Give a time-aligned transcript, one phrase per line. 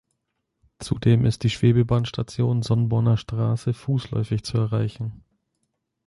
[0.79, 5.23] Zudem ist die Schwebebahnstation Sonnborner Straße fußläufig zu erreichen.